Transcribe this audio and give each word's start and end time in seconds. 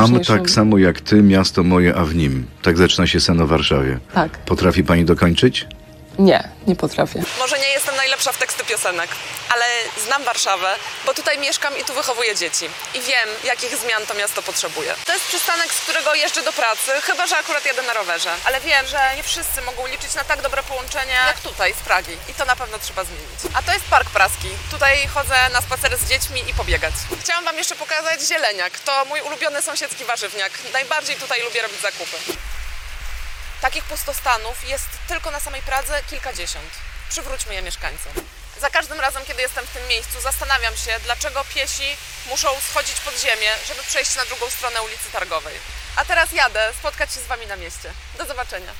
najważniejszym. 0.00 0.38
tak 0.38 0.50
samo 0.50 0.78
jak 0.78 1.00
ty, 1.00 1.22
miasto 1.22 1.62
moje, 1.64 1.94
a 1.94 2.04
w 2.04 2.14
nim. 2.14 2.44
Tak 2.62 2.76
zaczyna 2.76 3.06
się 3.06 3.20
sen 3.20 3.40
o 3.40 3.46
Warszawie. 3.46 3.98
Tak. 4.14 4.38
Potrafi 4.38 4.84
pani 4.84 5.04
dokończyć? 5.04 5.66
Nie, 6.18 6.48
nie 6.66 6.76
potrafię. 6.76 7.22
Może 7.38 7.58
nie 7.58 7.68
jestem 7.68 7.96
najlepsza 7.96 8.32
w 8.32 8.38
teksty 8.38 8.64
piosenek, 8.64 9.10
ale 9.48 9.64
znam 10.06 10.24
Warszawę, 10.24 10.76
bo 11.06 11.14
tutaj 11.14 11.38
mieszkam 11.38 11.78
i 11.78 11.84
tu 11.84 11.94
wychowuję 11.94 12.36
dzieci. 12.36 12.70
I 12.94 13.00
wiem, 13.00 13.28
jakich 13.44 13.76
zmian 13.76 14.06
to 14.06 14.14
miasto 14.14 14.42
potrzebuje. 14.42 14.94
To 15.06 15.12
jest 15.12 15.24
przystanek, 15.26 15.74
z 15.74 15.80
którego 15.80 16.14
jeżdżę 16.14 16.42
do 16.42 16.52
pracy, 16.52 16.90
chyba 17.02 17.26
że 17.26 17.38
akurat 17.38 17.66
jadę 17.66 17.82
na 17.82 17.92
rowerze. 17.92 18.30
Ale 18.44 18.60
wiem, 18.60 18.86
że 18.86 19.16
nie 19.16 19.22
wszyscy 19.22 19.62
mogą 19.62 19.86
liczyć 19.86 20.14
na 20.14 20.24
tak 20.24 20.42
dobre 20.42 20.62
połączenie 20.62 21.12
jak 21.26 21.40
tutaj, 21.40 21.74
z 21.74 21.76
Pragi. 21.76 22.16
I 22.28 22.34
to 22.34 22.44
na 22.44 22.56
pewno 22.56 22.78
trzeba 22.78 23.04
zmienić. 23.04 23.40
A 23.54 23.62
to 23.62 23.72
jest 23.72 23.84
Park 23.84 24.10
Praski. 24.10 24.48
Tutaj 24.70 25.06
chodzę 25.06 25.36
na 25.52 25.60
spacer 25.60 25.98
z 25.98 26.08
dziećmi 26.08 26.50
i 26.50 26.54
pobiegać. 26.54 26.94
Chciałam 27.20 27.44
Wam 27.44 27.58
jeszcze 27.58 27.74
pokazać 27.74 28.22
zieleniak. 28.22 28.78
To 28.78 29.04
mój 29.04 29.20
ulubiony 29.20 29.62
sąsiedzki 29.62 30.04
warzywniak. 30.04 30.52
Najbardziej 30.72 31.16
tutaj 31.16 31.42
lubię 31.42 31.62
robić 31.62 31.80
zakupy. 31.80 32.16
Takich 33.74 33.88
pustostanów 33.88 34.68
jest 34.68 34.88
tylko 35.08 35.30
na 35.30 35.40
samej 35.40 35.62
Pradze 35.62 36.02
kilkadziesiąt. 36.02 36.70
Przywróćmy 37.08 37.54
je 37.54 37.62
mieszkańcom. 37.62 38.12
Za 38.60 38.70
każdym 38.70 39.00
razem, 39.00 39.24
kiedy 39.24 39.42
jestem 39.42 39.66
w 39.66 39.70
tym 39.70 39.88
miejscu, 39.88 40.20
zastanawiam 40.20 40.76
się, 40.76 41.00
dlaczego 41.04 41.44
piesi 41.54 41.96
muszą 42.26 42.48
schodzić 42.70 43.00
pod 43.00 43.14
ziemię, 43.14 43.50
żeby 43.68 43.82
przejść 43.82 44.16
na 44.16 44.24
drugą 44.24 44.50
stronę 44.50 44.82
ulicy 44.82 45.10
Targowej. 45.12 45.54
A 45.96 46.04
teraz 46.04 46.32
jadę 46.32 46.72
spotkać 46.78 47.14
się 47.14 47.20
z 47.20 47.26
Wami 47.26 47.46
na 47.46 47.56
mieście. 47.56 47.92
Do 48.18 48.26
zobaczenia. 48.26 48.72